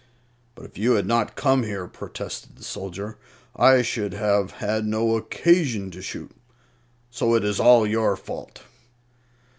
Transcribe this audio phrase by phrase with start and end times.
[0.55, 3.19] "But if you had not come here," protested the soldier,
[3.55, 6.31] "I should have had no occasion to shoot.
[7.11, 8.63] So it is all your fault."